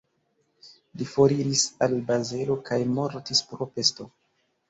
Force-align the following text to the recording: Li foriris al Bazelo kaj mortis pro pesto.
Li 1.01 1.05
foriris 1.09 1.65
al 1.87 1.93
Bazelo 2.09 2.57
kaj 2.71 2.81
mortis 2.97 3.43
pro 3.51 3.67
pesto. 3.77 4.09